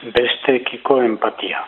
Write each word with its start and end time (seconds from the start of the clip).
Besteekiko 0.00 0.94
enpatia. 1.04 1.58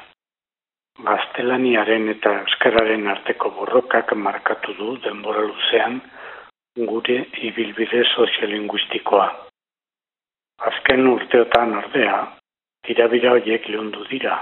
Gaztelaniaren 1.05 2.07
eta 2.09 2.31
euskararen 2.39 3.05
arteko 3.13 3.51
borrokak 3.59 4.15
markatu 4.17 4.73
du 4.79 4.95
denbora 5.05 5.43
luzean 5.49 5.99
gure 6.93 7.19
ibilbide 7.49 8.01
soziolinguistikoa. 8.15 9.27
Azken 10.71 11.11
urteotan 11.13 11.77
ordea, 11.83 12.17
tirabira 12.89 13.37
horiek 13.37 13.69
leundu 13.69 14.09
dira, 14.09 14.39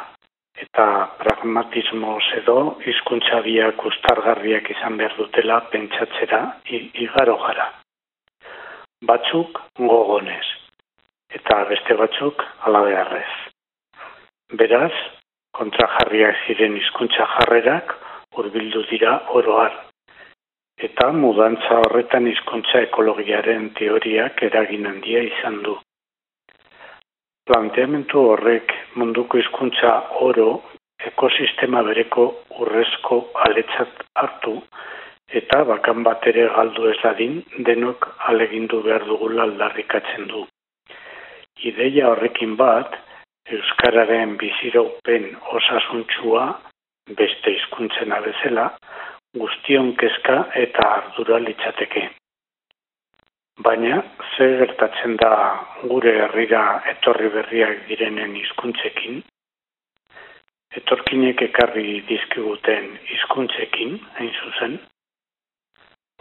eta 0.54 0.86
pragmatismo 1.18 2.20
edo 2.38 2.59
hizkuntza 2.86 3.43
biak 3.50 3.84
ustargarriak 3.93 4.70
izan 4.70 5.02
behar 5.02 5.18
dutela 5.18 5.61
pentsatzera 5.75 6.45
igaro 6.79 7.41
gara. 7.43 7.70
Batzuk 9.02 9.62
gogonez, 9.82 10.46
eta 11.34 11.64
beste 11.75 12.02
batzuk 12.04 12.50
alabearrez. 12.70 13.39
Beraz, 14.50 14.93
kontrajarriak 15.54 16.39
ziren 16.46 16.75
hizkuntza 16.75 17.27
jarrerak 17.36 17.93
hurbildu 18.35 18.81
dira 18.91 19.13
oroar. 19.39 19.75
Eta 20.86 21.13
mudantza 21.14 21.77
horretan 21.85 22.27
hizkuntza 22.27 22.81
ekologiaren 22.86 23.68
teoriak 23.79 24.43
eragin 24.43 24.89
handia 24.91 25.21
izan 25.22 25.61
du. 25.67 25.77
Planteamentu 27.46 28.25
horrek 28.32 28.75
munduko 28.99 29.39
hizkuntza 29.39 29.93
oro 30.29 30.49
ekosistema 31.11 31.82
bereko 31.86 32.25
urrezko 32.64 33.19
aletzat 33.44 34.03
hartu 34.22 34.56
eta 35.42 35.61
bakan 35.69 36.03
bat 36.08 36.27
ere 36.33 36.48
galdu 36.56 36.89
ez 36.91 36.97
dadin 37.05 37.39
denok 37.69 38.08
alegindu 38.33 38.83
behar 38.89 39.06
dugula 39.12 39.47
aldarrikatzen 39.47 40.27
du. 40.33 40.42
Ideia 41.70 42.11
horrekin 42.11 42.56
bat, 42.56 42.98
Euskararen 43.50 44.36
biziraupen 44.39 45.25
osasuntsua 45.58 46.44
beste 47.19 47.55
hizkuntzen 47.56 48.14
bezala 48.27 48.66
guztion 49.38 49.94
kezka 49.97 50.36
eta 50.55 50.86
ardura 50.98 51.38
litzateke. 51.38 52.02
Baina, 53.66 54.02
ze 54.36 54.47
gertatzen 54.62 55.16
da 55.22 55.33
gure 55.83 56.14
herrira 56.22 56.62
etorri 56.94 57.28
berriak 57.34 57.83
direnen 57.89 58.36
hizkuntzekin, 58.39 59.20
etorkinek 60.80 61.42
ekarri 61.50 62.00
dizkiguten 62.08 62.89
hizkuntzekin, 63.11 63.98
hain 64.17 64.33
zuzen, 64.44 64.78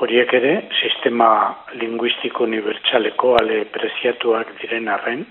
horiek 0.01 0.33
ere, 0.41 0.53
sistema 0.81 1.31
linguistiko 1.81 2.49
unibertsaleko 2.49 3.35
ale 3.41 3.63
preziatuak 3.77 4.55
diren 4.61 4.89
arren, 4.97 5.25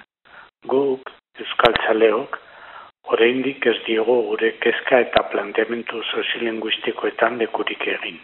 guk 0.65 1.18
Euskal 1.39 1.77
Txaleok, 1.79 2.37
oraindik 3.15 3.67
ez 3.71 3.77
diogo 3.87 4.17
gure 4.31 4.49
kezka 4.63 4.99
eta 5.05 5.23
planteamentu 5.31 6.01
soziolinguistikoetan 6.11 7.39
dekurik 7.43 7.87
egin. 7.93 8.19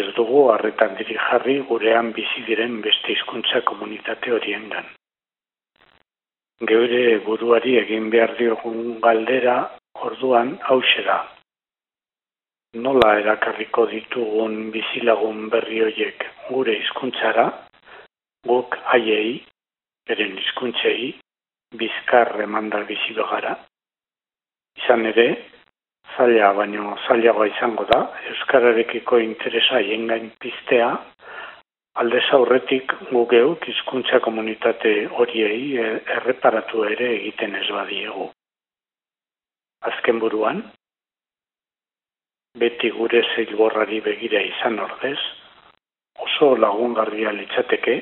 Ez 0.00 0.06
dugu 0.16 0.46
harretan 0.52 0.96
diri 0.96 1.18
jarri 1.26 1.58
gurean 1.68 2.14
bizi 2.16 2.46
diren 2.46 2.80
beste 2.86 3.12
hizkuntza 3.12 3.60
komunitate 3.68 4.32
horiengan. 4.32 4.88
Geure 6.72 7.04
buruari 7.28 7.76
egin 7.82 8.08
behar 8.16 8.34
diogun 8.40 8.98
galdera 9.04 9.58
orduan 10.08 10.56
hause 10.72 11.04
da. 11.04 11.20
Nola 12.88 13.14
erakarriko 13.20 13.86
ditugun 13.92 14.58
bizilagun 14.72 15.48
berri 15.52 15.84
horiek 15.84 16.28
gure 16.48 16.80
hizkuntzara, 16.80 17.48
guk 18.48 18.76
haiei, 18.92 19.40
beren 20.08 20.36
hizkuntzei, 20.40 21.14
bizkar 21.74 22.40
emanda 22.40 22.82
bizi 22.88 23.14
gara. 23.14 23.56
Izan 24.78 25.06
ere, 25.06 25.28
zaila 26.16 26.52
baino 26.54 26.96
zailagoa 27.06 27.46
izango 27.46 27.84
da, 27.84 28.00
Euskararekiko 28.30 29.18
interesa 29.18 29.82
gain 29.82 30.30
piztea, 30.40 30.90
alde 31.94 32.20
aurretik 32.32 32.92
gugeuk 33.10 33.64
hizkuntza 33.68 34.20
komunitate 34.20 35.08
horiei 35.18 35.76
erreparatu 36.16 36.84
ere 36.84 37.14
egiten 37.16 37.54
ez 37.54 37.68
badiegu. 37.70 38.30
Azken 39.90 40.18
buruan, 40.18 40.62
beti 42.58 42.90
gure 42.90 43.22
zeilborrari 43.34 44.00
begira 44.00 44.40
izan 44.42 44.78
ordez, 44.78 45.18
oso 46.18 46.54
lagungarria 46.56 47.32
litzateke, 47.32 47.98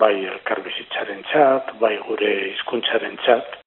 bai 0.00 0.14
elkarbizitzaren 0.32 1.19
txat, 1.30 1.74
bai 1.80 1.96
gure 2.06 2.30
hizkuntzaren 2.50 3.16
txat, 3.24 3.58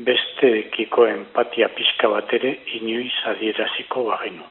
beste 0.00 0.50
ekiko 0.62 1.06
empatia 1.08 1.68
pixka 1.76 2.10
bat 2.12 2.32
ere 2.38 2.56
inoiz 2.78 3.12
adieraziko 3.32 4.04
bagenu. 4.10 4.44